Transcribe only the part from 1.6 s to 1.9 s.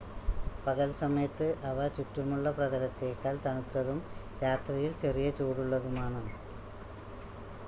അവ